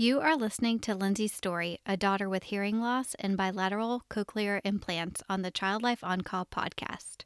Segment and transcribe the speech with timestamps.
[0.00, 5.24] You are listening to Lyndsey's story, a daughter with hearing loss and bilateral cochlear implants
[5.28, 7.24] on the Child Life On Call podcast.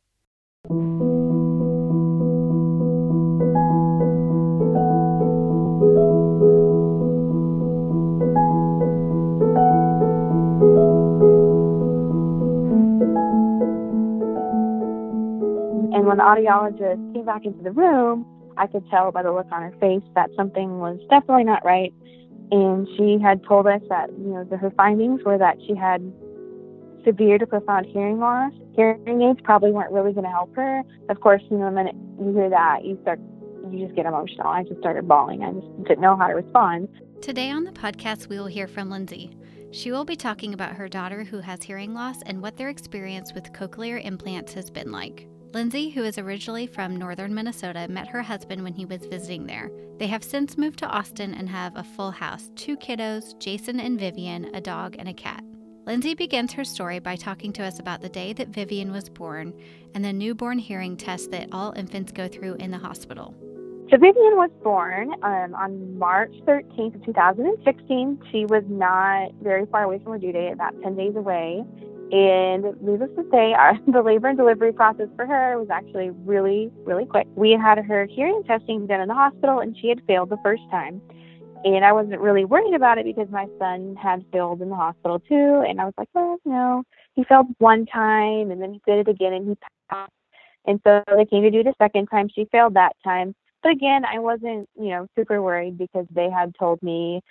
[0.70, 0.80] And
[16.06, 18.24] when the audiologist came back into the room,
[18.56, 21.92] I could tell by the look on her face that something was definitely not right.
[22.52, 26.02] And she had told us that, you know, the, her findings were that she had
[27.02, 28.52] severe to profound hearing loss.
[28.76, 30.82] Hearing aids probably weren't really going to help her.
[31.08, 33.20] Of course, you know, the minute you hear that, you start,
[33.70, 34.48] you just get emotional.
[34.48, 35.42] I just started bawling.
[35.42, 36.88] I just didn't know how to respond.
[37.22, 39.34] Today on the podcast, we will hear from Lyndsey.
[39.70, 43.32] She will be talking about her daughter who has hearing loss and what their experience
[43.32, 45.26] with cochlear implants has been like.
[45.52, 49.70] Lyndsey, who is originally from northern Minnesota, met her husband when he was visiting there.
[49.98, 54.00] They have since moved to Austin and have a full house two kiddos, Jason and
[54.00, 55.44] Vivian, a dog, and a cat.
[55.84, 59.52] Lyndsey begins her story by talking to us about the day that Vivian was born
[59.94, 63.34] and the newborn hearing test that all infants go through in the hospital.
[63.90, 68.22] So Vivian was born um, on March 13th of 2016.
[68.32, 71.62] She was not very far away from her due date, about 10 days away.
[72.12, 76.70] And needless to say, our, the labor and delivery process for her was actually really,
[76.84, 77.26] really quick.
[77.34, 80.62] We had her hearing testing done in the hospital, and she had failed the first
[80.70, 81.00] time.
[81.64, 85.20] And I wasn't really worried about it because my son had failed in the hospital
[85.20, 85.64] too.
[85.66, 86.82] And I was like, well, no,
[87.14, 89.56] he failed one time, and then he did it again, and he
[89.88, 90.12] passed.
[90.66, 92.28] And so they came to do it a second time.
[92.28, 93.34] She failed that time.
[93.62, 97.22] But again, I wasn't, you know, super worried because they had told me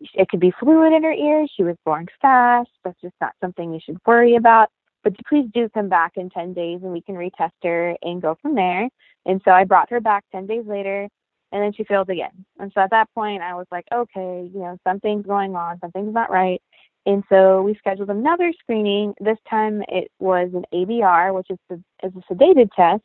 [0.00, 1.50] it could be fluid in her ears.
[1.54, 2.70] She was born fast.
[2.84, 4.70] That's just not something you should worry about.
[5.02, 8.36] But please do come back in 10 days and we can retest her and go
[8.40, 8.88] from there.
[9.26, 11.08] And so I brought her back 10 days later
[11.52, 12.44] and then she failed again.
[12.58, 16.14] And so at that point, I was like, okay, you know, something's going on, something's
[16.14, 16.62] not right.
[17.06, 19.14] And so we scheduled another screening.
[19.20, 23.02] This time it was an ABR, which is, the, is a sedated test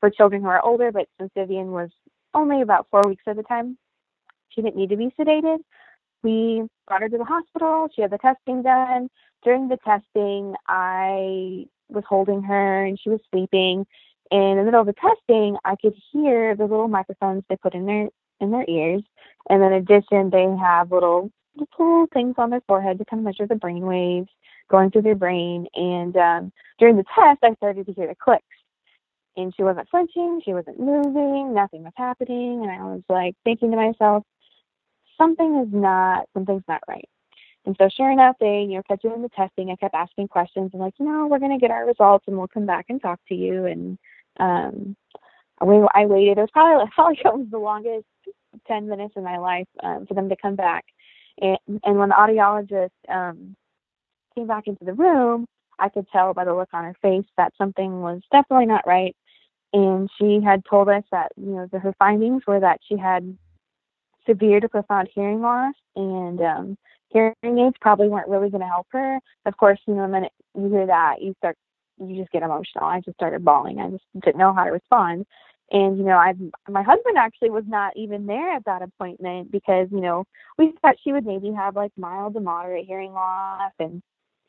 [0.00, 1.90] for children who are older, but since Vivian was
[2.34, 3.78] only about four weeks at the time,
[4.48, 5.58] she didn't need to be sedated
[6.22, 7.88] we brought her to the hospital.
[7.94, 9.08] She had the testing done.
[9.44, 13.86] During the testing, I was holding her and she was sleeping.
[14.30, 17.74] And in the middle of the testing, I could hear the little microphones they put
[17.74, 18.08] in their
[18.40, 19.02] in their ears.
[19.48, 23.46] And in addition, they have little little things on their forehead to kind of measure
[23.46, 24.28] the brain waves
[24.70, 25.66] going through their brain.
[25.74, 28.44] And um, during the test, I started to hear the clicks.
[29.36, 32.62] And she wasn't flinching, she wasn't moving, nothing was happening.
[32.62, 34.24] And I was like thinking to myself,
[35.22, 37.08] something is not something's not right.
[37.64, 39.70] And so sure enough, they, you know, kept doing the testing.
[39.70, 42.48] I kept asking questions and like, you know, we're gonna get our results and we'll
[42.48, 43.66] come back and talk to you.
[43.66, 43.98] And
[44.40, 44.96] um
[45.64, 46.38] we I waited.
[46.38, 48.06] It was probably like it was the longest
[48.66, 50.84] ten minutes in my life um, for them to come back.
[51.40, 53.56] And and when the audiologist um
[54.34, 55.46] came back into the room,
[55.78, 59.14] I could tell by the look on her face that something was definitely not right.
[59.72, 63.36] And she had told us that, you know, the, her findings were that she had
[64.26, 66.78] severe to profound hearing loss, and um,
[67.08, 69.18] hearing aids probably weren't really going to help her.
[69.46, 71.56] Of course, you know, the minute you hear that, you start,
[71.98, 72.84] you just get emotional.
[72.84, 73.78] I just started bawling.
[73.78, 75.26] I just didn't know how to respond.
[75.70, 76.34] And you know, I
[76.68, 80.24] my husband actually was not even there at that appointment because you know
[80.58, 84.02] we thought she would maybe have like mild to moderate hearing loss, and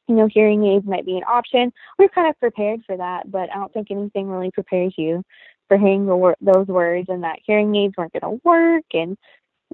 [0.07, 1.71] you know, hearing aids might be an option.
[1.97, 5.23] We are kind of prepared for that, but I don't think anything really prepares you
[5.67, 9.17] for hearing the wor- those words and that hearing aids weren't going to work and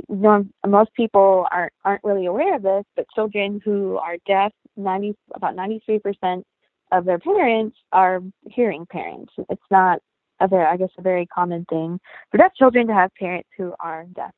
[0.07, 5.55] most people aren't aren't really aware of this, but children who are deaf, 90 about
[5.55, 6.43] 93%
[6.91, 9.33] of their parents are hearing parents.
[9.49, 9.99] It's not
[10.41, 11.99] a very, I guess, a very common thing
[12.31, 14.31] for deaf children to have parents who are deaf.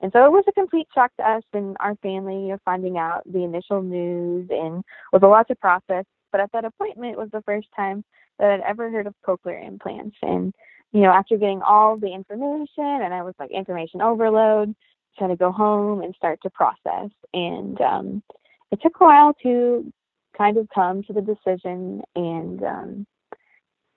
[0.00, 3.22] And so it was a complete shock to us and our family, know, finding out
[3.24, 6.04] the initial news and was a lot to process.
[6.32, 8.04] But at that appointment was the first time
[8.38, 10.16] that I'd ever heard of cochlear implants.
[10.20, 10.52] And,
[10.92, 14.74] you know, after getting all the information and I was like information overload,
[15.18, 17.10] kind of go home and start to process.
[17.32, 18.22] And um,
[18.70, 19.92] it took a while to
[20.36, 23.06] kind of come to the decision, and um,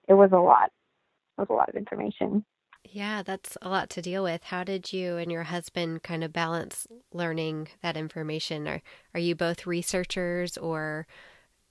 [0.08, 0.70] it was a lot.
[1.38, 2.44] It was a lot of information.
[2.84, 4.44] Yeah, that's a lot to deal with.
[4.44, 8.66] How did you and your husband kind of balance learning that information?
[8.66, 8.82] Are
[9.14, 11.06] are you both researchers, or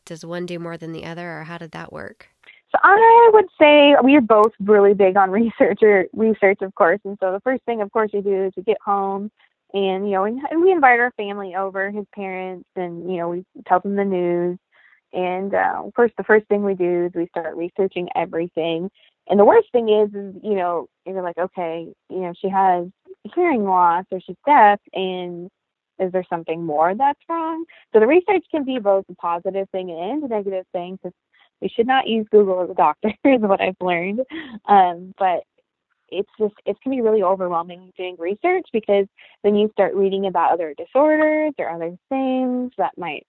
[0.05, 2.29] does one do more than the other, or how did that work?
[2.71, 6.99] So I would say we are both really big on research or research, of course.
[7.03, 9.31] And so the first thing, of course, we do is we get home
[9.73, 13.45] and you know, and, we invite our family over, his parents, and you know, we
[13.67, 14.57] tell them the news.
[15.13, 18.89] And uh, of course, the first thing we do is we start researching everything.
[19.27, 22.87] And the worst thing is, is you know, you're like, okay, you know, she has
[23.35, 25.49] hearing loss or she's deaf, and
[25.99, 27.65] is there something more that's wrong?
[27.93, 31.13] So the research can be both a positive thing and a negative thing because
[31.61, 34.21] we should not use Google as a doctor, is what I've learned.
[34.67, 35.43] Um, but
[36.11, 39.05] it's just it can be really overwhelming doing research because
[39.43, 43.25] then you start reading about other disorders or other things that might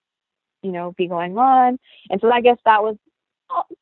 [0.62, 1.78] you know be going on
[2.10, 2.96] and so i guess that was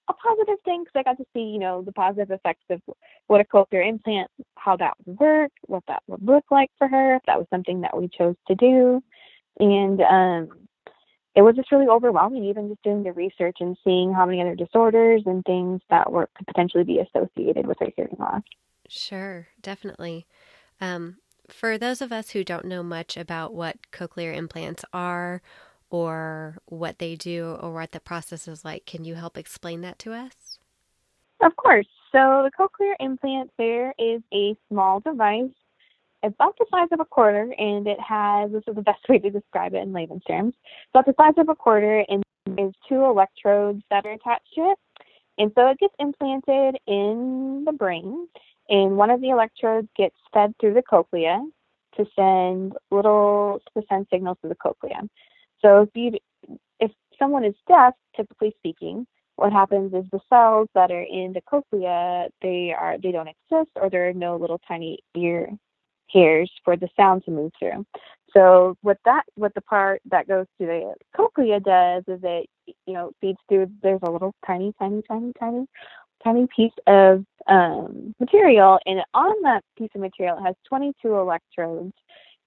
[0.09, 2.81] a positive thing because i got to see you know the positive effects of
[3.27, 7.17] what a cochlear implant how that would work what that would look like for her
[7.17, 9.03] if that was something that we chose to do
[9.61, 10.49] and um
[11.39, 14.57] it was just really overwhelming even just doing the research and seeing how many other
[14.57, 18.43] disorders and things that were could potentially be associated with her hearing loss
[18.89, 20.27] Sure, definitely.
[20.81, 21.19] Um,
[21.49, 25.43] for those of us who don't know much about what cochlear implants are
[25.91, 29.99] or what they do or what the process is like, can you help explain that
[30.01, 30.59] to us?
[31.41, 31.87] Of course.
[32.13, 35.51] So, the cochlear implant there is a small device
[36.23, 39.31] about the size of a quarter, and it has this is the best way to
[39.31, 40.55] describe it in layman's terms.
[40.93, 44.79] About the size of a quarter, and there's two electrodes that are attached to it.
[45.39, 48.27] And so it gets implanted in the brain,
[48.69, 51.41] and one of the electrodes gets fed through the cochlea
[51.97, 55.01] to send little to send signals to the cochlea.
[55.63, 56.19] So if you
[56.81, 59.07] if someone is deaf, typically speaking,
[59.37, 63.71] what happens is the cells that are in the cochlea they are they don't exist
[63.77, 65.49] or there are no little tiny ear
[66.13, 67.85] hairs for the sound to move through.
[68.35, 72.49] So what that what the part that goes to the cochlea does is it
[72.87, 75.67] you know feeds through there's a little tiny tiny tiny tiny
[76.23, 81.95] tiny piece of um, material, and on that piece of material it has 22 electrodes,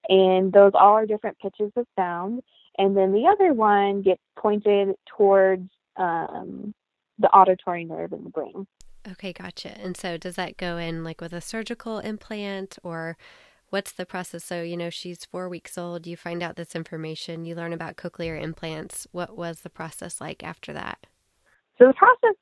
[0.08, 2.42] and those all are different pitches of sound.
[2.78, 6.72] And then the other one gets pointed towards um,
[7.18, 8.66] the auditory nerve in the brain.
[9.10, 9.78] Okay, gotcha.
[9.78, 13.16] And so, does that go in like with a surgical implant, or
[13.72, 14.44] what's the process?
[14.44, 16.06] So, you know, she's four weeks old.
[16.06, 17.46] You find out this information.
[17.46, 19.06] You learn about cochlear implants.
[19.12, 21.06] What was the process like after that?
[21.78, 22.36] So the process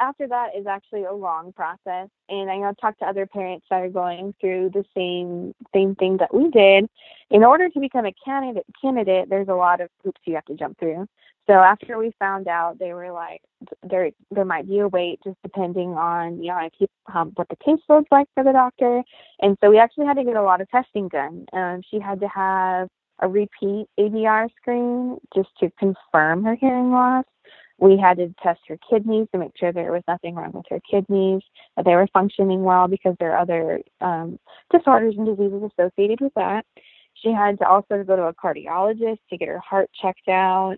[0.00, 3.82] after that is actually a long process and i know talk to other parents that
[3.82, 6.88] are going through the same same thing that we did.
[7.30, 10.54] In order to become a candidate candidate there's a lot of hoops you have to
[10.54, 11.06] jump through.
[11.46, 13.40] So after we found out they were like
[13.82, 16.68] there there might be a wait just depending on you know
[17.14, 19.02] um, what the caseload's like for the doctor.
[19.40, 21.46] And so we actually had to get a lot of testing done.
[21.52, 22.88] Um, she had to have
[23.20, 27.24] a repeat ABR screen just to confirm her hearing loss
[27.78, 30.80] we had to test her kidneys to make sure there was nothing wrong with her
[30.90, 31.42] kidneys,
[31.76, 34.38] that they were functioning well because there are other um,
[34.70, 36.66] disorders and diseases associated with that.
[37.14, 40.76] She had to also go to a cardiologist to get her heart checked out.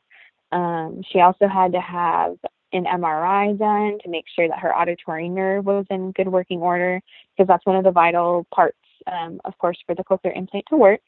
[0.52, 2.36] Um, she also had to have
[2.72, 7.00] an MRI done to make sure that her auditory nerve was in good working order
[7.36, 10.76] because that's one of the vital parts, um, of course, for the cochlear implant to
[10.76, 11.00] work.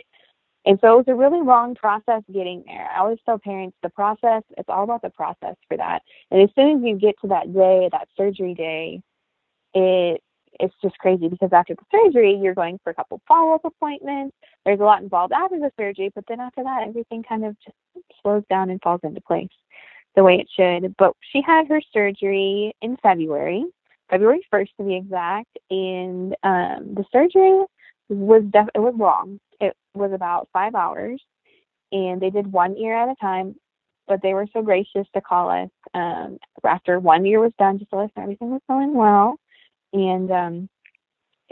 [0.65, 2.89] And so it was a really long process getting there.
[2.95, 6.03] I always tell parents the process, it's all about the process for that.
[6.31, 9.03] And as soon as you get to that day, that surgery day,
[9.75, 10.23] it
[10.61, 14.37] it's just crazy because after the surgery, you're going for a couple follow up appointments.
[14.65, 17.77] There's a lot involved after the surgery, but then after that, everything kind of just
[18.21, 19.49] slows down and falls into place
[20.15, 20.95] the way it should.
[20.99, 23.65] But she had her surgery in February,
[24.11, 27.65] February 1st to be exact, and um, the surgery
[28.09, 29.39] was def- it was long.
[29.61, 31.23] It was about five hours,
[31.91, 33.55] and they did one ear at a time.
[34.09, 37.91] But they were so gracious to call us um, after one year was done, just
[37.91, 39.37] to let us know everything was going well.
[39.93, 40.69] And um,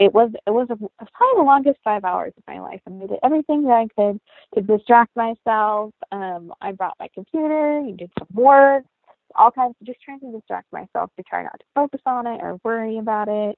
[0.01, 2.81] it was it was, a, probably the longest five hours of my life.
[2.87, 4.19] I did everything that I could
[4.55, 5.93] to distract myself.
[6.11, 8.83] Um, I brought my computer, and did some work,
[9.35, 12.41] all kinds, of, just trying to distract myself to try not to focus on it
[12.41, 13.57] or worry about it.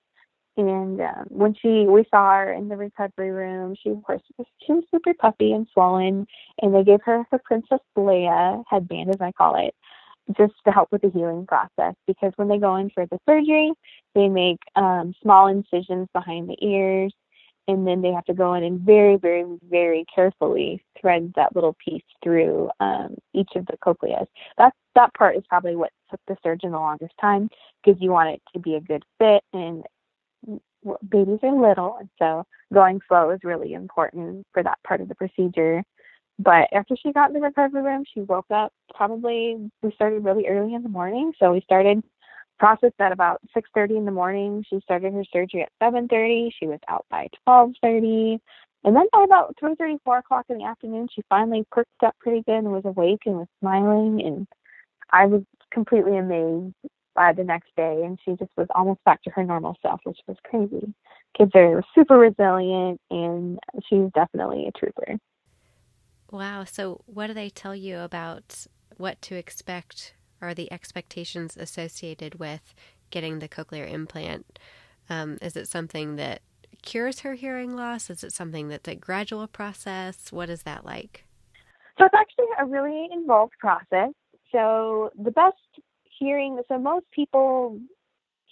[0.56, 4.46] And um, when she we saw her in the recovery room, she of course was,
[4.66, 6.28] she was super puffy and swollen,
[6.62, 9.74] and they gave her her Princess Leia headband, as I call it,
[10.38, 11.96] just to help with the healing process.
[12.06, 13.72] Because when they go in for the surgery,
[14.14, 17.14] they make um, small incisions behind the ears,
[17.68, 21.76] and then they have to go in and very, very, very carefully thread that little
[21.84, 24.28] piece through um, each of the cochleas.
[24.60, 27.50] That that part is probably what took the surgeon the longest time
[27.84, 29.84] because you want it to be a good fit and
[31.10, 35.16] babies are little, and so going slow is really important for that part of the
[35.16, 35.84] procedure.
[36.40, 40.48] But after she got in the recovery room, she woke up probably we started really
[40.48, 41.34] early in the morning.
[41.40, 42.04] So we started
[42.60, 44.63] process at about 6:30 in the morning.
[44.68, 46.52] She started her surgery at 7:30.
[46.58, 48.40] She was out by 12:30,
[48.84, 52.42] and then by about 3:30, 4 o'clock in the afternoon, she finally perked up pretty
[52.44, 54.22] good and was awake and was smiling.
[54.22, 54.48] And
[55.12, 56.74] I was completely amazed
[57.15, 60.20] by the next day and she just was almost back to her normal self, which
[60.27, 60.93] was crazy.
[61.38, 65.17] Kids are super resilient and she's definitely a trooper.
[66.32, 66.63] Wow.
[66.63, 68.65] So, what do they tell you about
[68.98, 72.74] what to expect or the expectations associated with
[73.12, 74.60] getting the cochlear implant?
[75.10, 76.41] Um, is it something that
[76.82, 78.10] cures her hearing loss?
[78.10, 80.32] Is it something that's a gradual process?
[80.32, 81.25] What is that like?
[81.98, 84.10] So it's actually a really involved process.
[84.51, 85.58] So the best
[86.24, 87.80] hearing, so most people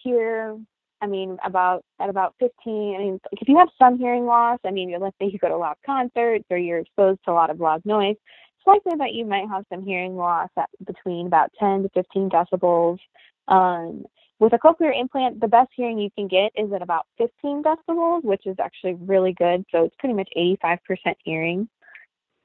[0.03, 0.57] hear,
[1.01, 2.95] I mean, about at about 15.
[2.95, 5.55] I mean, if you have some hearing loss, I mean, let's say you go to
[5.55, 8.17] of concerts or you're exposed to a lot of loud noise,
[8.57, 12.29] it's likely that you might have some hearing loss at between about 10 to 15
[12.29, 12.99] decibels.
[13.47, 14.05] Um,
[14.39, 18.23] with a cochlear implant, the best hearing you can get is at about 15 decibels,
[18.23, 19.63] which is actually really good.
[19.71, 20.79] So it's pretty much 85%
[21.23, 21.69] hearing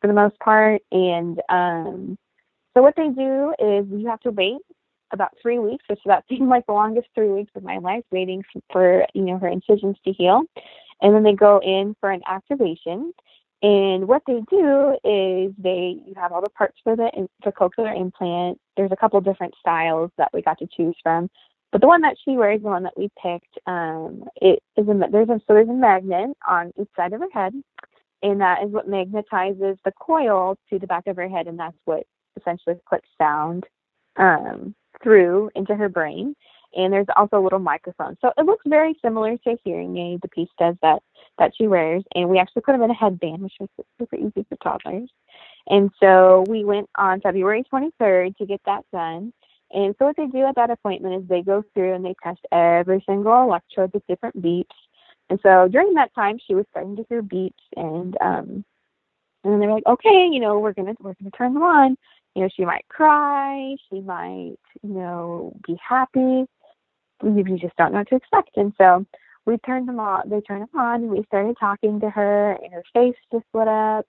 [0.00, 0.82] for the most part.
[0.92, 2.18] And um,
[2.74, 4.60] so what they do is you have to wait
[5.12, 8.42] about three weeks, which that seemed like the longest three weeks of my life, waiting
[8.72, 10.42] for you know her incisions to heal,
[11.00, 13.12] and then they go in for an activation.
[13.62, 17.10] And what they do is they you have all the parts for the
[17.44, 18.58] the cochlear implant.
[18.76, 21.30] There's a couple different styles that we got to choose from,
[21.72, 25.08] but the one that she wears, the one that we picked, um, it is a
[25.10, 27.54] there's a so there's a magnet on each side of her head,
[28.22, 31.76] and that is what magnetizes the coil to the back of her head, and that's
[31.86, 32.04] what
[32.38, 33.64] essentially clicks sound
[34.16, 36.34] um, through into her brain.
[36.74, 38.16] And there's also a little microphone.
[38.20, 41.02] So it looks very similar to a hearing aid, the piece does that
[41.38, 42.02] that she wears.
[42.14, 45.08] And we actually put them in a headband, which makes it super easy for toddlers.
[45.68, 49.32] And so we went on February 23rd to get that done.
[49.72, 52.40] And so what they do at that appointment is they go through and they test
[52.52, 54.66] every single electrode with different beeps.
[55.28, 58.64] And so during that time, she was starting to hear beeps, and um,
[59.42, 61.96] and then they were like, okay, you know, we're gonna we're gonna turn them on
[62.36, 66.44] you know, she might cry, she might, you know, be happy.
[67.24, 68.50] You just don't know what to expect.
[68.56, 69.06] And so
[69.46, 72.74] we turned them on, they turned them on, and we started talking to her, and
[72.74, 74.04] her face just lit up,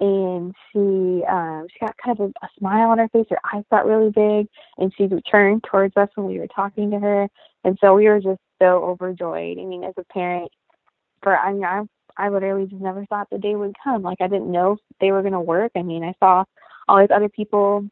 [0.00, 3.26] and she um, she got kind of a, a smile on her face.
[3.30, 6.98] Her eyes got really big, and she turned towards us when we were talking to
[6.98, 7.28] her,
[7.62, 9.58] and so we were just so overjoyed.
[9.58, 10.50] I mean, as a parent,
[11.22, 11.82] for I mean, I
[12.16, 14.02] I literally just never thought the day would come.
[14.02, 15.70] Like I didn't know they were going to work.
[15.76, 16.44] I mean, I saw
[16.96, 17.88] these other people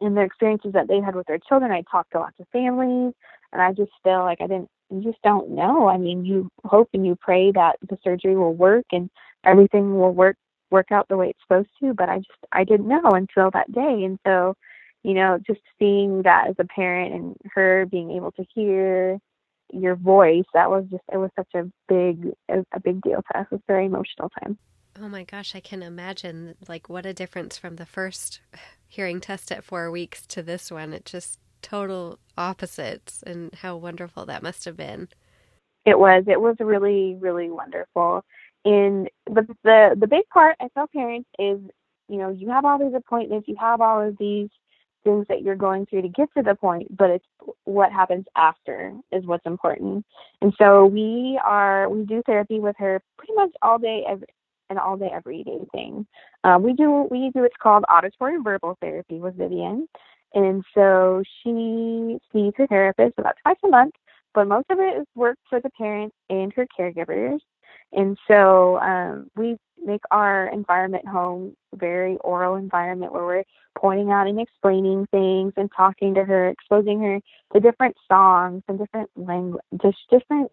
[0.00, 1.70] and their experiences that they had with their children.
[1.70, 3.12] I talked to lots of families,
[3.52, 4.68] and I just feel like I didn't.
[4.90, 5.88] You just don't know.
[5.88, 9.08] I mean, you hope and you pray that the surgery will work and
[9.44, 10.36] everything will work
[10.72, 11.94] work out the way it's supposed to.
[11.94, 14.56] But I just I didn't know until that day, and so
[15.02, 19.18] you know, just seeing that as a parent and her being able to hear
[19.72, 23.46] your voice, that was just it was such a big a big deal to us.
[23.50, 24.58] It was a very emotional time.
[25.02, 28.40] Oh my gosh, I can imagine like what a difference from the first
[28.86, 30.92] hearing test at four weeks to this one.
[30.92, 35.08] It's just total opposites and how wonderful that must have been.
[35.86, 36.24] It was.
[36.26, 38.24] It was really, really wonderful.
[38.64, 41.60] And the the the big part I tell parents is,
[42.08, 44.50] you know, you have all these appointments, you have all of these
[45.02, 47.24] things that you're going through to get to the point, but it's
[47.64, 50.04] what happens after is what's important.
[50.42, 54.26] And so we are we do therapy with her pretty much all day every
[54.70, 56.06] an all day everyday thing.
[56.44, 59.86] Uh, we do we do it's called auditory verbal therapy with Vivian,
[60.34, 63.94] and so she sees her therapist about twice a month,
[64.34, 67.38] but most of it is work for the parents and her caregivers.
[67.92, 73.44] And so um, we make our environment home very oral environment where we're
[73.78, 77.20] pointing out and explaining things and talking to her, exposing her
[77.52, 80.50] to different songs and different language, just different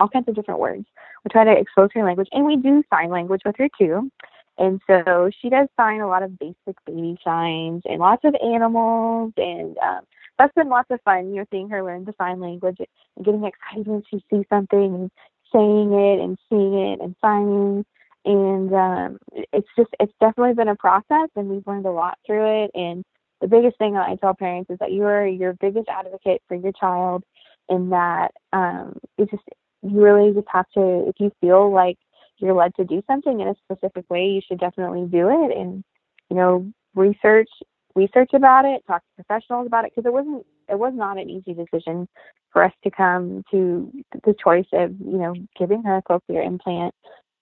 [0.00, 0.86] all kinds of different words.
[1.24, 4.10] We try to expose her language, and we do sign language with her too.
[4.58, 9.32] And so she does sign a lot of basic baby signs and lots of animals,
[9.36, 10.00] and um,
[10.38, 11.30] that's been lots of fun.
[11.30, 12.78] You know, seeing her learn the sign language
[13.16, 15.10] and getting excited when she sees something and
[15.52, 17.84] saying it and seeing it and signing.
[18.26, 19.18] And um,
[19.52, 22.70] it's just it's definitely been a process, and we've learned a lot through it.
[22.74, 23.02] And
[23.40, 26.72] the biggest thing I tell parents is that you are your biggest advocate for your
[26.72, 27.24] child,
[27.70, 29.44] in that um, it's just
[29.82, 31.98] you really just have to if you feel like
[32.38, 35.84] you're led to do something in a specific way you should definitely do it and
[36.28, 37.48] you know research
[37.94, 41.28] research about it talk to professionals about it because it wasn't it was not an
[41.28, 42.08] easy decision
[42.52, 43.90] for us to come to
[44.24, 46.94] the choice of you know giving her a cochlear implant.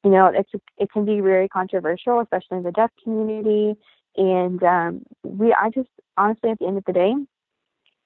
[0.04, 3.76] You know it's it can be very controversial especially in the deaf community.
[4.16, 7.14] And um we i just honestly at the end of the day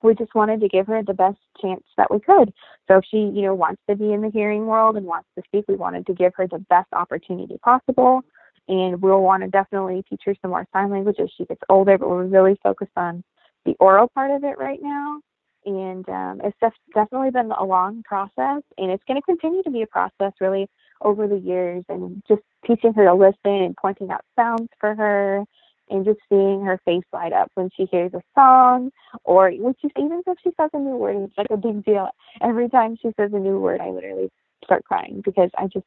[0.03, 2.53] we just wanted to give her the best chance that we could.
[2.89, 5.43] So if she, you know, wants to be in the hearing world and wants to
[5.47, 8.23] speak, we wanted to give her the best opportunity possible.
[8.69, 11.99] And we'll want to definitely teach her some more sign language as she gets older,
[11.99, 13.25] but we're really focused on
[13.65, 15.21] the oral part of it right now.
[15.65, 19.71] And um, it's def- definitely been a long process, and it's going to continue to
[19.71, 20.69] be a process really
[21.01, 21.85] over the years.
[21.89, 25.45] And just teaching her to listen and pointing out sounds for her
[25.93, 28.91] and just seeing her face light up when she hears a song
[29.25, 32.09] or when she even if she says a new word it's like a big deal.
[32.41, 34.31] Every time she says a new word i literally
[34.65, 35.85] start crying because i just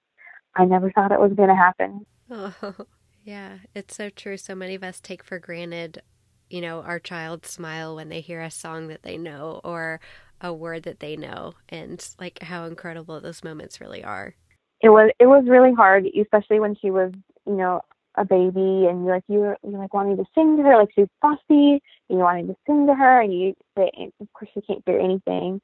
[0.55, 2.05] i never thought it was going to happen.
[2.29, 2.53] Oh
[3.23, 4.37] yeah it's so true.
[4.37, 6.01] So many of us take for granted
[6.49, 9.99] you know our child smile when they hear a song that they know or
[10.41, 14.35] a word that they know and like how incredible those moments really are.
[14.81, 17.11] It was it was really hard especially when she was
[17.47, 17.81] you know
[18.17, 21.07] a baby and you're like you're you like wanting to sing to her like she's
[21.21, 24.83] fussy and you wanting to sing to her and you but of course she can't
[24.85, 25.61] hear anything.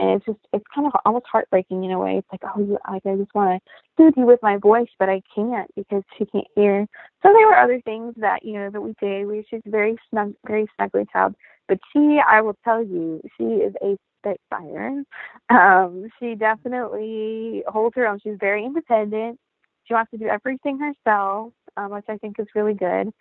[0.00, 2.18] And it's just it's kind of almost heartbreaking in a way.
[2.18, 5.08] It's like oh you like i just want to soothe you with my voice but
[5.08, 6.86] i can't because she can't hear.
[7.22, 9.26] So there were other things that you know that we did.
[9.26, 11.34] We she's very snug very snuggly child.
[11.68, 15.02] But she i will tell you she is a spitfire.
[15.48, 18.18] Um she definitely holds her own.
[18.20, 19.38] She's very independent.
[19.84, 23.12] She wants to do everything herself um, which I think is really good.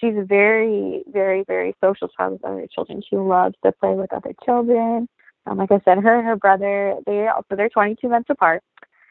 [0.00, 3.02] She's very, very, very social child with other children.
[3.08, 5.08] She loves to play with other children.
[5.46, 8.62] Um, like I said, her and her brother, they also they're 22 months apart,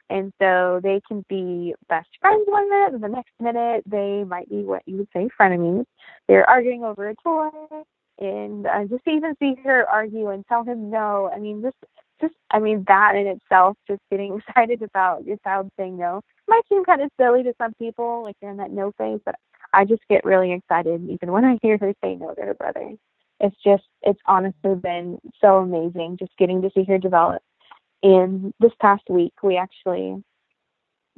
[0.09, 4.49] and so they can be best friends one minute, and the next minute they might
[4.49, 5.85] be what you would say frenemies.
[6.27, 7.49] They're arguing over a toy,
[8.19, 11.31] and uh, just to even see her argue and tell him no.
[11.33, 11.77] I mean, just,
[12.21, 16.61] just, I mean, that in itself, just getting excited about your child saying no might
[16.69, 19.35] seem kind of silly to some people, like they're in that no phase, but
[19.73, 22.93] I just get really excited even when I hear her say no to her brother.
[23.39, 27.41] It's just, it's honestly been so amazing just getting to see her develop.
[28.01, 30.23] And this past week, we actually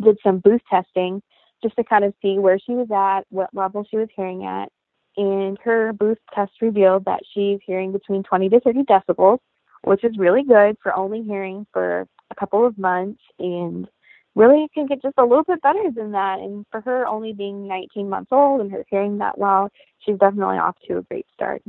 [0.02, 1.22] did some booth testing
[1.62, 4.70] just to kind of see where she was at, what level she was hearing at.
[5.18, 9.40] And her booth test revealed that she's hearing between 20 to 30 decibels,
[9.84, 13.22] which is really good for only hearing for a couple of months.
[13.40, 13.88] And
[14.36, 16.40] really can get just a little bit better than that.
[16.40, 19.70] And for her only being 19 months old and her hearing that well,
[20.00, 21.62] she's definitely off to a great start.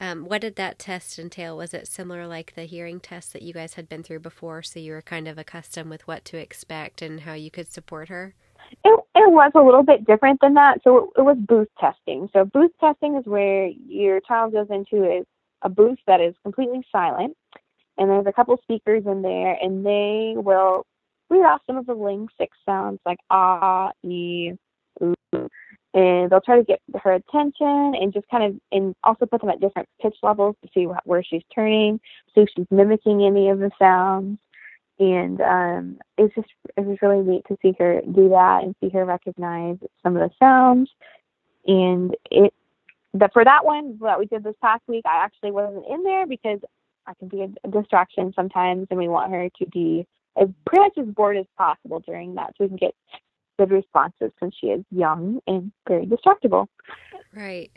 [0.00, 1.56] Um, what did that test entail?
[1.56, 4.80] Was it similar like the hearing test that you guys had been through before, so
[4.80, 8.34] you were kind of accustomed with what to expect and how you could support her?
[8.84, 10.80] It, it was a little bit different than that.
[10.82, 12.28] So it, it was booth testing.
[12.32, 15.24] So booth testing is where your child goes into a,
[15.64, 17.36] a booth that is completely silent,
[17.98, 20.86] and there's a couple speakers in there, and they will
[21.30, 24.52] read off some of the Ling six sounds like ah, e,
[25.94, 29.50] and they'll try to get her attention and just kind of and also put them
[29.50, 32.00] at different pitch levels to see where she's turning,
[32.34, 34.38] see if she's mimicking any of the sounds.
[34.98, 38.90] And um, it's just it was really neat to see her do that and see
[38.90, 40.90] her recognize some of the sounds.
[41.66, 42.52] And it
[43.14, 46.26] that for that one that we did this past week, I actually wasn't in there
[46.26, 46.60] because
[47.06, 50.06] I can be a distraction sometimes, and we want her to be
[50.40, 52.94] as pretty much as bored as possible during that so we can get
[53.58, 56.66] good responses since she is young and very distractible.
[57.32, 57.70] Right.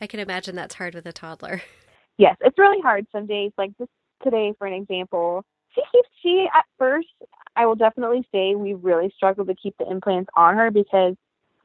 [0.00, 1.62] I can imagine that's hard with a toddler.
[2.18, 3.50] Yes, it's really hard some days.
[3.56, 3.88] Like this
[4.22, 5.42] today, for an example,
[5.74, 7.08] she keeps she at first.
[7.56, 11.14] I will definitely say we really struggled to keep the implants on her because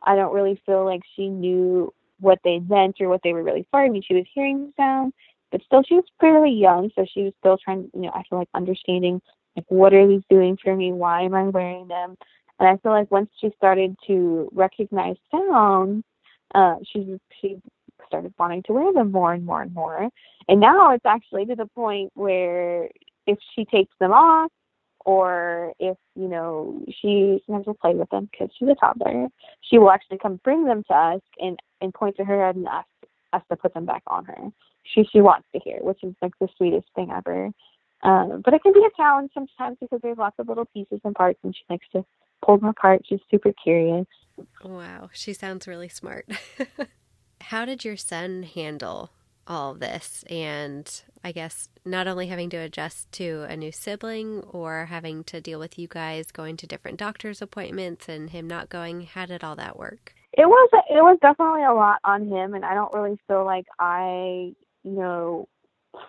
[0.01, 3.67] I don't really feel like she knew what they meant or what they were really
[3.71, 3.81] for.
[3.81, 5.13] I mean, she was hearing the sound,
[5.51, 7.89] but still she was fairly young, so she was still trying.
[7.93, 9.21] You know, I feel like understanding
[9.55, 10.91] like, what are these doing for me?
[10.91, 12.17] Why am I wearing them?
[12.59, 16.03] And I feel like once she started to recognize sound,
[16.53, 17.57] uh, she she
[18.07, 20.09] started wanting to wear them more and more and more.
[20.47, 22.89] And now it's actually to the point where
[23.27, 24.51] if she takes them off,
[25.05, 29.27] or if you know she sometimes will play with them because she's a toddler,
[29.61, 32.67] she will actually come bring them to us and and point to her head and
[32.67, 32.87] ask
[33.33, 34.51] us to put them back on her.
[34.83, 37.51] She she wants to hear, which is like the sweetest thing ever.
[38.03, 41.15] Um, but it can be a challenge sometimes because there's lots of little pieces and
[41.15, 42.03] parts, and she likes to
[42.45, 43.01] pull them apart.
[43.07, 44.05] She's super curious.
[44.63, 46.27] Wow, she sounds really smart.
[47.41, 49.11] How did your son handle
[49.47, 50.23] all of this?
[50.29, 50.89] And
[51.23, 55.59] I guess not only having to adjust to a new sibling or having to deal
[55.59, 59.55] with you guys going to different doctor's appointments and him not going, how did all
[59.55, 60.13] that work?
[60.33, 63.67] It was it was definitely a lot on him, and I don't really feel like
[63.79, 64.53] I,
[64.83, 65.47] you know,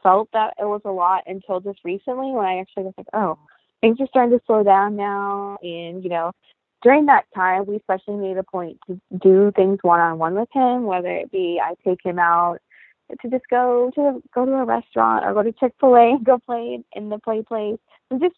[0.03, 3.39] felt that it was a lot until just recently when I actually was like, oh,
[3.81, 5.59] things are starting to slow down now.
[5.63, 6.33] And, you know,
[6.83, 10.49] during that time, we especially made a point to do things one on one with
[10.53, 12.59] him, whether it be I take him out
[13.21, 16.39] to just go to go to a restaurant or go to Chick Fil A, go
[16.39, 17.79] play in the play place,
[18.11, 18.37] and just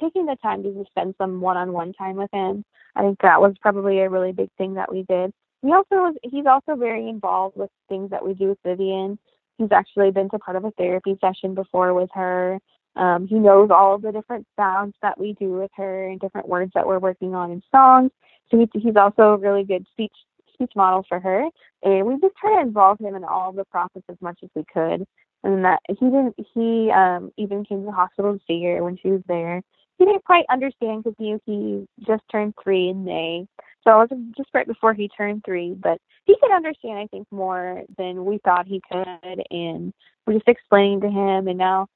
[0.00, 2.64] taking the time to just spend some one on one time with him.
[2.96, 5.32] I think that was probably a really big thing that we did.
[5.62, 9.18] He also was he's also very involved with things that we do with Vivian
[9.58, 12.58] he's actually been to part of a therapy session before with her.
[12.96, 16.72] Um, he knows all the different sounds that we do with her and different words
[16.74, 18.10] that we're working on in songs.
[18.50, 20.14] So he, he's also a really good speech
[20.54, 21.48] speech model for her,
[21.82, 24.64] and we just try to involve him in all the process as much as we
[24.72, 25.06] could.
[25.42, 26.34] And that he didn't.
[26.54, 29.62] He um even came to the hospital to see her when she was there.
[29.98, 33.46] He didn't quite understand because he he just turned three in May,
[33.84, 35.74] so it was just right before he turned three.
[35.74, 39.92] But he could understand, I think, more than we thought he could, and
[40.26, 41.46] we're just explained to him.
[41.48, 41.88] And now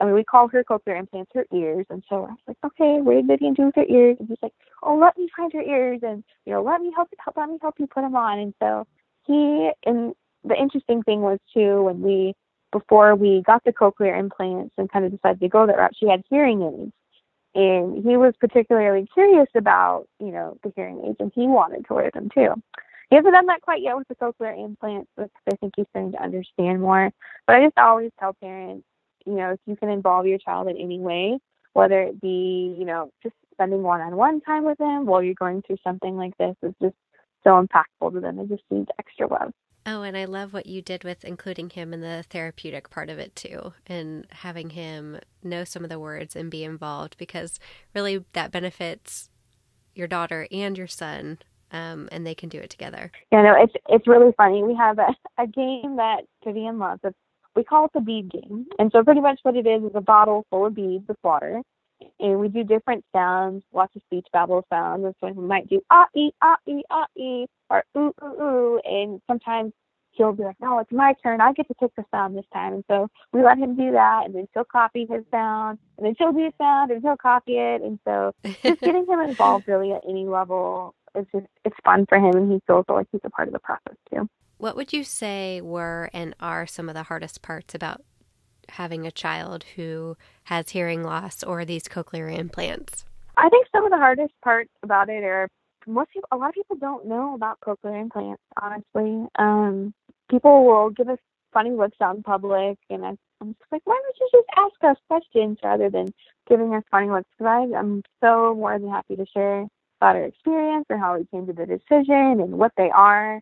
[0.00, 1.86] I mean, we call her cochlear implants her ears.
[1.90, 4.16] And so I was like, okay, what are you do with her ears?
[4.18, 4.52] And he's like,
[4.82, 7.58] oh, let me find her ears and, you know, let me help, help, let me
[7.60, 8.38] help you put them on.
[8.38, 8.86] And so
[9.26, 12.34] he, and the interesting thing was too, when we,
[12.72, 16.08] before we got the cochlear implants and kind of decided to go that route, she
[16.08, 16.92] had hearing aids.
[17.54, 21.94] And he was particularly curious about, you know, the hearing aids and he wanted to
[21.94, 22.52] wear them too.
[23.10, 26.12] He hasn't done that quite yet with the cochlear implants because I think he's starting
[26.12, 27.12] to understand more.
[27.46, 28.84] But I just always tell parents,
[29.26, 31.38] you know, if you can involve your child in any way,
[31.72, 35.34] whether it be, you know, just spending one on one time with them while you're
[35.34, 36.96] going through something like this is just
[37.44, 38.38] so impactful to them.
[38.38, 39.52] It just needs extra love.
[39.86, 43.18] Oh, and I love what you did with including him in the therapeutic part of
[43.18, 47.60] it too, and having him know some of the words and be involved because
[47.94, 49.28] really that benefits
[49.94, 51.38] your daughter and your son,
[51.70, 53.12] um, and they can do it together.
[53.30, 54.62] Yeah, no, it's it's really funny.
[54.62, 57.00] We have a, a game that Vivian loves.
[57.04, 57.16] It's
[57.56, 58.66] we call it the bead game.
[58.78, 61.62] And so pretty much what it is is a bottle full of beads with water.
[62.20, 65.04] And we do different sounds, lots of speech babble sounds.
[65.04, 68.80] And so we might do ah ee ah ee ah ee or ooh ooh ooh.
[68.84, 69.72] And sometimes
[70.10, 71.40] he'll be like, No, it's my turn.
[71.40, 72.74] I get to pick the sound this time.
[72.74, 76.14] And so we let him do that and then she'll copy his sound and then
[76.18, 77.82] she'll do a sound and he'll copy it.
[77.82, 82.18] And so just getting him involved really at any level is just it's fun for
[82.18, 84.28] him and he feels like he's a part of the process too.
[84.58, 88.02] What would you say were and are some of the hardest parts about
[88.70, 93.04] having a child who has hearing loss or these cochlear implants?
[93.36, 95.48] I think some of the hardest parts about it are
[95.86, 98.42] most people, a lot of people don't know about cochlear implants.
[98.60, 99.92] Honestly, um,
[100.30, 101.18] people will give us
[101.52, 104.84] funny looks out in public, and I, I'm just like, why don't you just ask
[104.90, 106.12] us questions rather than
[106.48, 107.28] giving us funny looks?
[107.38, 109.66] Because I'm so more than happy to share
[110.00, 113.40] about our experience and how we came to the decision and what they are.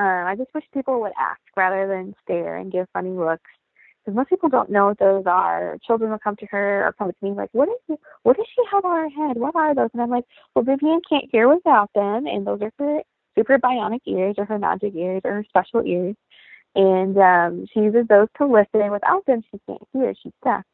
[0.00, 3.50] Um, I just wish people would ask rather than stare and give funny looks.
[4.00, 5.76] Because most people don't know what those are.
[5.86, 8.62] Children will come to her or come to me like, "What is what does she
[8.72, 9.36] have on her head?
[9.36, 12.72] What are those?" And I'm like, "Well, Vivian can't hear without them, and those are
[12.78, 13.02] her
[13.36, 16.16] super bionic ears or her magic ears or her special ears,
[16.74, 18.90] and um, she uses those to listen.
[18.90, 20.14] Without them, she can't hear.
[20.22, 20.64] She's deaf.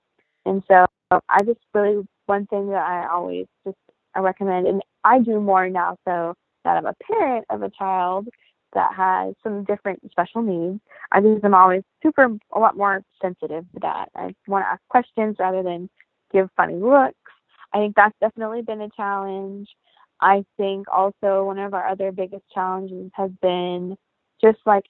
[0.45, 3.79] And so I just really one thing that I always just
[4.15, 5.97] I recommend, and I do more now.
[6.07, 6.35] So
[6.65, 8.29] that I'm a parent of a child
[8.77, 10.81] that has some different special needs.
[11.11, 14.11] I think I'm always super a lot more sensitive to that.
[14.15, 15.89] I want to ask questions rather than
[16.33, 17.17] give funny looks.
[17.73, 19.69] I think that's definitely been a challenge.
[20.21, 23.97] I think also one of our other biggest challenges has been
[24.41, 24.85] just like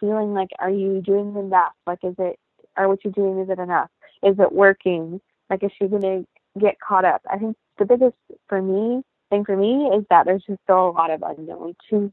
[0.00, 1.72] feeling like are you doing enough?
[1.86, 2.38] Like is it
[2.76, 3.90] are what you're doing is it enough?
[4.22, 5.20] Is it working?
[5.48, 6.24] Like is she gonna
[6.60, 7.22] get caught up?
[7.30, 8.16] I think the biggest
[8.48, 11.74] for me thing for me is that there's just still a lot of unknown.
[11.88, 12.10] She's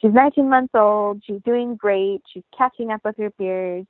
[0.00, 1.22] she's 19 months old.
[1.24, 2.22] She's doing great.
[2.32, 3.86] She's catching up with her peers.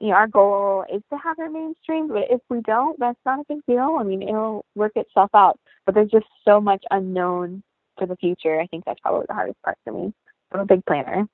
[0.00, 3.40] You know, our goal is to have her mainstream, but if we don't, that's not
[3.40, 3.98] a big deal.
[4.00, 5.58] I mean, it'll work itself out.
[5.86, 7.62] But there's just so much unknown
[7.98, 8.60] for the future.
[8.60, 10.12] I think that's probably the hardest part for me.
[10.50, 11.28] I'm a big planner.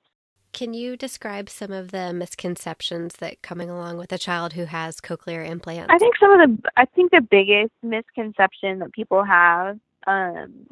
[0.51, 4.99] Can you describe some of the misconceptions that coming along with a child who has
[4.99, 5.93] cochlear implants?
[5.93, 10.65] I think some of the I think the biggest misconception that people have, um,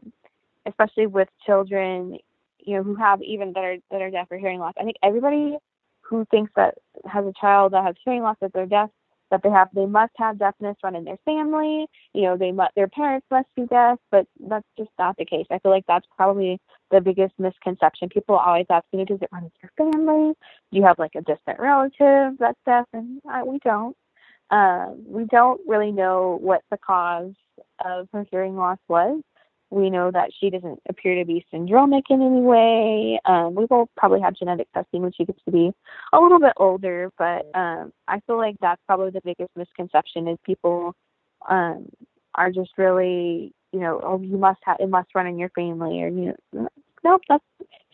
[0.66, 2.18] especially with children,
[2.68, 4.74] you know, who have even that are that are deaf or hearing loss.
[4.80, 5.58] I think everybody
[6.02, 6.76] who thinks that
[7.10, 8.90] has a child that has hearing loss that they're deaf,
[9.32, 11.88] that they have they must have deafness run in their family.
[12.14, 15.46] You know, they must their parents must be deaf, but that's just not the case.
[15.50, 16.60] I feel like that's probably
[16.92, 18.10] the biggest misconception.
[18.10, 20.34] People always ask me, does it run in your family?
[20.72, 22.86] Do you have like a distant relative that's deaf?
[22.92, 23.96] And uh, we don't.
[24.50, 27.34] Um, we don't really know what the cause
[27.84, 29.22] of her hearing loss was.
[29.70, 33.20] We know that she doesn't appear to be syndromic in any way.
[33.26, 35.72] Um, we will probably have genetic testing when she gets to be
[36.14, 40.38] a little bit older, but um, I feel like that's probably the biggest misconception is
[40.46, 40.96] people
[41.50, 41.90] um,
[42.36, 46.02] are just really, you know, oh, you must have it must run in your family,
[46.02, 46.70] or you know,
[47.04, 47.44] nope, that's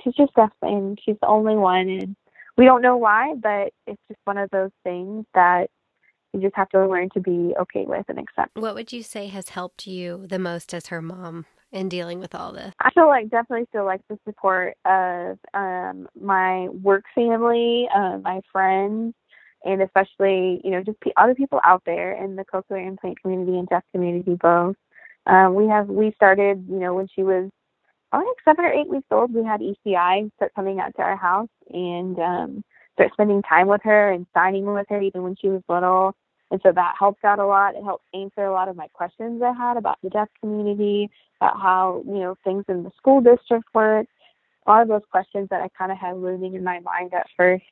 [0.04, 2.16] she's just deaf and she's the only one, and
[2.56, 5.72] we don't know why, but it's just one of those things that
[6.34, 8.56] you just have to learn to be okay with and accept.
[8.56, 12.34] What would you say has helped you the most as her mom in dealing with
[12.36, 12.74] all this?
[12.80, 18.42] I feel like definitely feel like the support of um, my work family, uh, my
[18.52, 19.14] friends,
[19.66, 23.58] and especially you know just p- other people out there in the cochlear implant community
[23.58, 24.76] and deaf community both.
[25.26, 27.50] Um, we have we started you know when she was
[28.14, 31.18] probably like seven or eight weeks old, we had ECI start coming out to our
[31.18, 35.50] house and um, start spending time with her and signing with her even when she
[35.50, 36.14] was little.
[36.54, 37.74] And so that helped out a lot.
[37.74, 41.10] It helped answer a lot of my questions I had about the deaf community,
[41.42, 44.06] about how, you know, things in the school district work.
[44.68, 47.26] A lot of those questions that I kind of had looming in my mind at
[47.36, 47.66] first.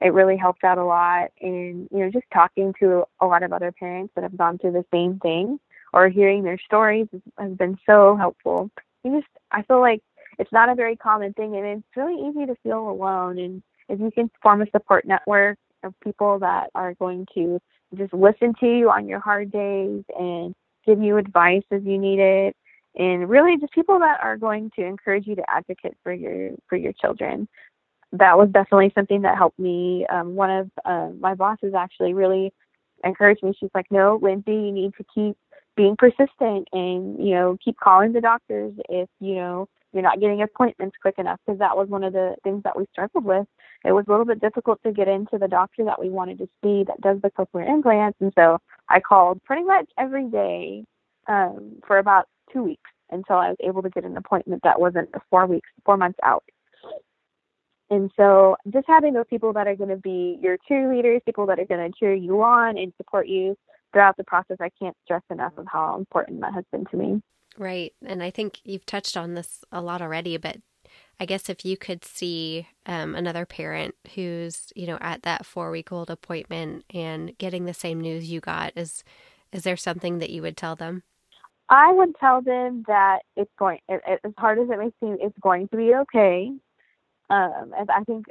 [0.00, 1.32] It really helped out a lot.
[1.42, 4.72] And, you know, just talking to a lot of other parents that have gone through
[4.72, 5.60] the same thing
[5.92, 8.70] or hearing their stories has been so helpful.
[9.04, 10.02] You just, I feel like
[10.38, 13.38] it's not a very common thing and it's really easy to feel alone.
[13.38, 17.60] And if you can form a support network of people that are going to
[17.96, 20.54] just listen to you on your hard days and
[20.86, 22.56] give you advice as you need it.
[22.96, 26.76] And really just people that are going to encourage you to advocate for your for
[26.76, 27.48] your children.
[28.12, 30.06] That was definitely something that helped me.
[30.06, 32.52] Um, one of uh, my bosses actually really
[33.04, 33.52] encouraged me.
[33.58, 35.36] She's like no lyndsey you need to keep
[35.76, 40.42] being persistent and you know keep calling the doctors if you know you're not getting
[40.42, 43.46] appointments quick enough because that was one of the things that we struggled with.
[43.84, 46.48] It was a little bit difficult to get into the doctor that we wanted to
[46.62, 50.84] see that does the cochlear implants, and so I called pretty much every day
[51.26, 55.08] um, for about two weeks until I was able to get an appointment that wasn't
[55.30, 56.44] four weeks, four months out.
[57.90, 61.58] And so just having those people that are going to be your cheerleaders, people that
[61.58, 63.56] are going to cheer you on and support you
[63.92, 67.22] throughout the process, I can't stress enough of how important that has been to me.
[67.58, 67.92] Right.
[68.04, 70.58] And I think you've touched on this a lot already, but
[71.20, 75.70] I guess if you could see um, another parent who's, you know, at that four
[75.72, 79.02] week old appointment and getting the same news you got, is
[79.52, 81.02] is there something that you would tell them?
[81.70, 85.18] I would tell them that it's going, it, it, as hard as it may seem,
[85.20, 86.50] it's going to be okay.
[87.30, 88.26] Um, and I think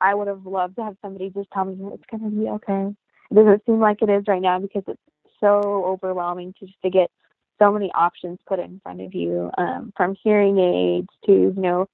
[0.00, 2.94] I would have loved to have somebody just tell me it's going to be okay.
[3.30, 5.00] It doesn't seem like it is right now because it's
[5.40, 7.10] so overwhelming to just to get
[7.58, 11.88] so many options put in front of you, um, from hearing aids to you know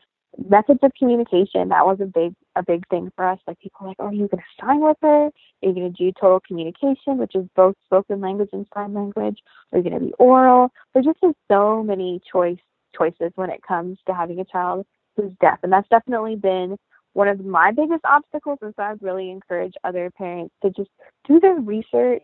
[0.48, 1.68] methods of communication.
[1.68, 3.38] That was a big a big thing for us.
[3.46, 5.26] Like people like, oh, are you going to sign with her?
[5.26, 9.38] Are you going to do total communication, which is both spoken language and sign language?
[9.72, 10.72] Are you going to be oral?
[10.92, 11.18] There's just
[11.50, 12.58] so many choice
[12.96, 14.84] choices when it comes to having a child
[15.16, 16.76] who's deaf, and that's definitely been
[17.12, 18.58] one of my biggest obstacles.
[18.62, 20.90] And so I would really encourage other parents to just
[21.26, 22.22] do their research,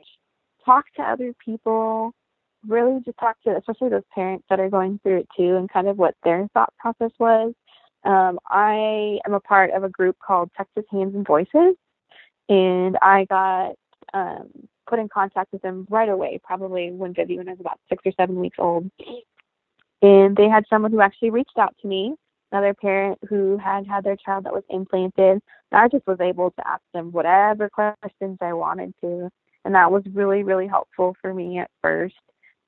[0.65, 2.13] talk to other people,
[2.67, 5.89] really just talk to especially those parents that are going through it too and kind
[5.89, 7.55] of what their thought process was.
[8.05, 11.75] Um, I am a part of a group called Texas Hands and Voices,
[12.49, 13.75] and I got
[14.15, 14.49] um,
[14.87, 18.37] put in contact with them right away, probably when Vivian was about six or seven
[18.37, 18.91] weeks old.
[20.03, 22.15] And they had someone who actually reached out to me,
[22.53, 25.41] another parent who had had their child that was implanted.
[25.73, 29.31] And I just was able to ask them whatever questions I wanted to.
[29.65, 32.15] And that was really, really helpful for me at first.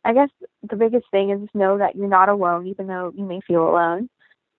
[0.09, 0.31] I guess
[0.63, 4.09] the biggest thing is know that you're not alone, even though you may feel alone.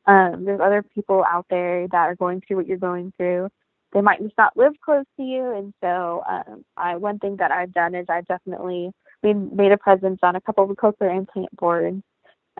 [0.06, 3.50] Um, there's other people out there that are going through what you're going through.
[3.92, 7.50] They might just not live close to you, and so um, I one thing that
[7.50, 8.92] I've done is I've definitely
[9.24, 12.04] made, made a presence on a couple of cochlear implant boards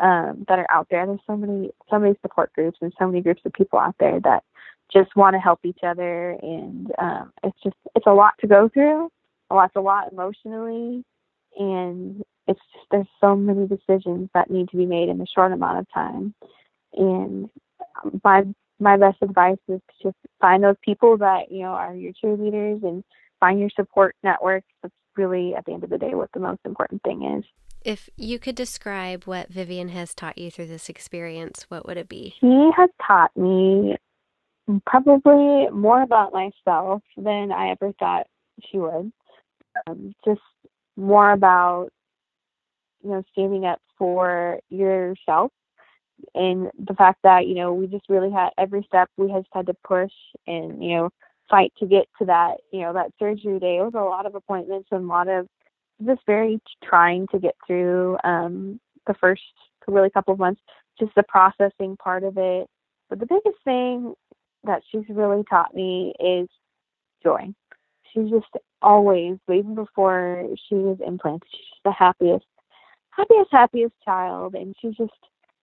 [0.02, 1.06] um, that are out there.
[1.06, 4.20] There's so many so many support groups and so many groups of people out there
[4.22, 4.44] that
[4.92, 8.68] just want to help each other, and um, it's just it's a lot to go
[8.68, 9.12] through.
[9.52, 11.04] A lot's a lot emotionally,
[11.56, 15.52] and it's just there's so many decisions that need to be made in a short
[15.52, 16.34] amount of time.
[16.94, 17.50] And
[18.24, 18.44] my
[18.80, 22.84] my best advice is to just find those people that you know are your cheerleaders
[22.84, 23.04] and
[23.40, 24.64] find your support network.
[24.82, 27.46] That's really at the end of the day what the most important thing is.
[27.86, 32.10] If you could describe what vivian has taught you through this experience what would it
[32.10, 32.34] be?
[32.42, 33.96] She has taught me
[34.86, 38.28] probably more about myself than i ever thought
[38.70, 39.12] she would.
[39.88, 40.42] Um, just
[40.96, 41.90] more about
[43.04, 45.52] you know, standing up for yourself
[46.36, 49.68] and the fact that, you know, we just really had every step we just had
[49.68, 50.12] to push
[50.48, 51.10] and, you know,
[51.50, 53.78] fight to get to that, you know, that surgery day.
[53.78, 55.48] It was a lot of appointments and a lot of
[56.06, 59.42] just very trying to get through um the first
[59.88, 60.62] really couple of months,
[61.00, 62.68] just the processing part of it.
[63.10, 64.14] But the biggest thing
[64.64, 66.48] that she's really taught me is
[67.24, 67.54] joy.
[68.14, 68.48] She's just
[68.82, 72.46] always, even before she was implanted, she's the happiest
[73.20, 75.12] happiest, happiest child, and she's just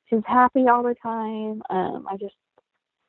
[0.09, 1.63] she's happy all the time.
[1.71, 2.35] Um, I just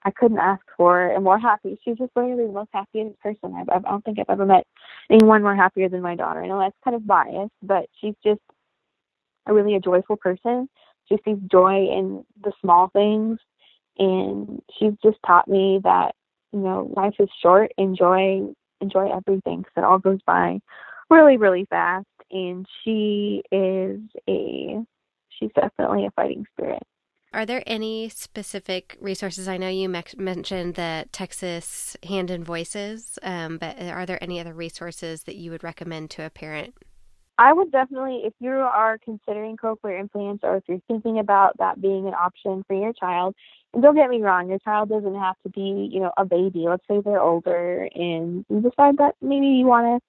[0.03, 1.77] I couldn't ask for a more happy.
[1.83, 4.65] She's just literally the most happiest person I've, I don't think I've ever met
[5.09, 6.43] anyone more happier than my daughter.
[6.43, 8.41] I know that's kind of biased, but she's just
[9.47, 10.69] a really a joyful person.
[11.09, 13.39] She sees joy in the small things,
[13.97, 16.15] and she's just taught me that
[16.51, 17.71] you know life is short.
[17.77, 18.41] Enjoy
[18.79, 20.59] enjoy everything because it all goes by
[21.09, 24.85] really really fast and she is a
[25.29, 26.83] she's definitely a fighting spirit.
[27.33, 29.47] are there any specific resources?
[29.47, 34.39] I know you me- mentioned the Texas Hand and Voices, um, but are there any
[34.39, 36.73] other resources that you would recommend to a parent?
[37.39, 41.79] I would definitely, if you are considering cochlear implants or if you're thinking about that
[41.79, 43.35] being an option for your child,
[43.73, 46.65] and don't get me wrong, your child doesn't have to be, you know, a baby.
[46.67, 50.07] Let's say they're older and you decide that maybe you want to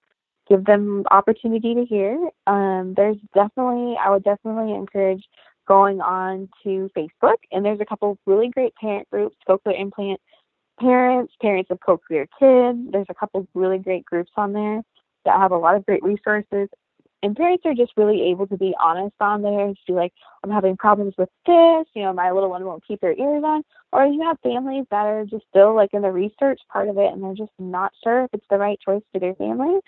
[0.49, 2.29] give them opportunity to hear.
[2.47, 5.23] Um, there's definitely, I would definitely encourage
[5.67, 10.19] going on to Facebook, and there's a couple really great parent groups, cochlear implant
[10.79, 12.91] parents, parents of cochlear kids.
[12.91, 14.81] There's a couple really great groups on there
[15.25, 16.69] that have a lot of great resources
[17.21, 20.49] and parents are just really able to be honest on there and be like, I'm
[20.49, 23.63] having problems with this, you know, my little one won't keep their ears on.
[23.91, 27.11] Or you have families that are just still like in the research part of it
[27.11, 29.79] and they're just not sure if it's the right choice for their family.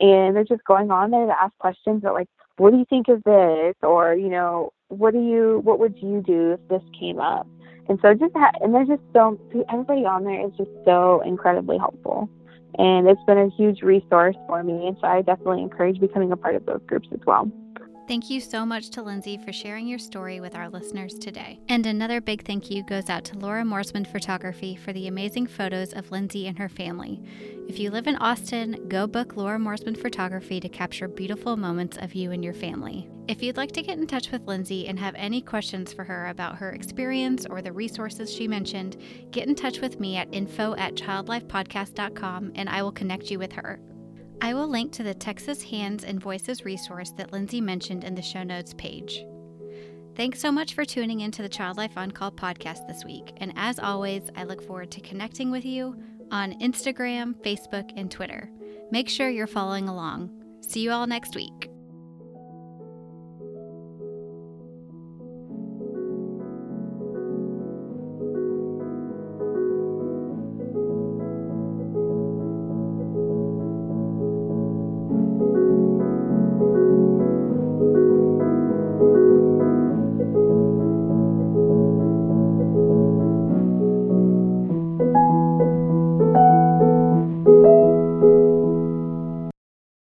[0.00, 3.08] And they're just going on there to ask questions about like, what do you think
[3.08, 3.74] of this?
[3.82, 7.46] Or, you know, what do you, what would you do if this came up?
[7.88, 9.38] And so just, ha- and there's just so,
[9.70, 12.30] everybody on there is just so incredibly helpful
[12.78, 14.86] and it's been a huge resource for me.
[14.86, 17.50] And so I definitely encourage becoming a part of those groups as well.
[18.08, 21.60] Thank you so much to Lyndsey for sharing your story with our listeners today.
[21.68, 25.92] And another big thank you goes out to Laura Morsman Photography for the amazing photos
[25.92, 27.20] of Lyndsey and her family.
[27.68, 32.14] If you live in Austin, go book Laura Morsman Photography to capture beautiful moments of
[32.14, 33.10] you and your family.
[33.28, 36.28] If you'd like to get in touch with Lyndsey and have any questions for her
[36.28, 38.96] about her experience or the resources she mentioned,
[39.32, 43.52] get in touch with me at info at childlifepodcast.com and I will connect you with
[43.52, 43.78] her.
[44.40, 48.22] I will link to the Texas Hands and Voices resource that Lyndsey mentioned in the
[48.22, 49.24] show notes page.
[50.14, 53.32] Thanks so much for tuning into the Child Life On Call podcast this week.
[53.38, 55.96] And as always, I look forward to connecting with you
[56.30, 58.50] on Instagram, Facebook, and Twitter.
[58.90, 60.30] Make sure you're following along.
[60.60, 61.67] See you all next week.